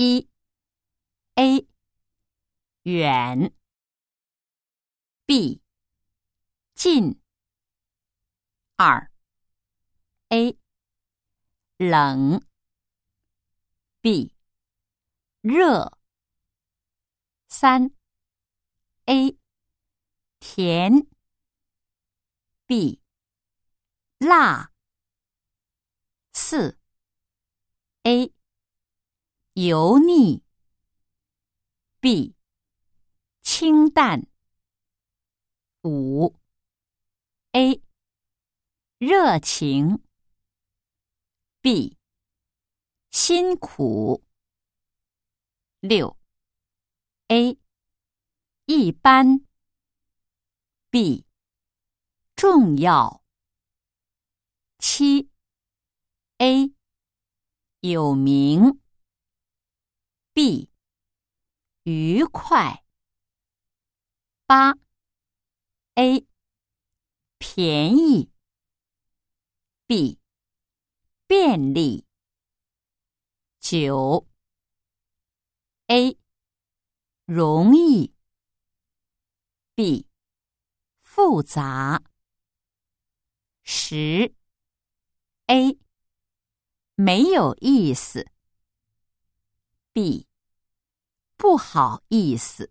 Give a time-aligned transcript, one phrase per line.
[0.00, 0.30] 一
[1.34, 1.66] A
[2.84, 3.52] 远
[5.26, 5.60] B
[6.76, 7.20] 近
[8.76, 9.10] 二
[10.28, 10.56] A
[11.78, 12.40] 冷
[14.00, 14.32] B
[15.40, 15.98] 热
[17.48, 17.90] 三
[19.06, 19.36] A
[20.38, 21.08] 甜
[22.68, 23.02] B
[24.20, 24.70] 辣
[26.32, 26.78] 四
[28.04, 28.37] A
[29.60, 30.44] 油腻
[31.98, 32.36] ，B
[33.42, 34.28] 清淡。
[35.82, 36.36] 五
[37.50, 37.82] A
[38.98, 40.00] 热情
[41.60, 41.96] ，B
[43.10, 44.22] 辛苦。
[45.80, 46.16] 六
[47.26, 47.58] A
[48.66, 49.44] 一般
[50.88, 51.26] ，B
[52.36, 53.24] 重要。
[54.78, 55.28] 七
[56.36, 56.72] A
[57.80, 58.80] 有名
[60.38, 60.70] ，B
[61.82, 62.84] 愉快。
[64.46, 64.72] 八
[65.96, 66.24] A
[67.38, 68.30] 便宜
[69.88, 70.20] ，B
[71.26, 72.06] 便利。
[73.58, 74.28] 九
[75.88, 76.16] A
[77.24, 78.14] 容易
[79.74, 80.06] ，B
[81.00, 82.00] 复杂。
[83.64, 84.32] 十
[85.46, 85.76] A
[86.94, 88.30] 没有意思
[89.92, 90.28] ，B
[91.38, 92.68] 不好意思。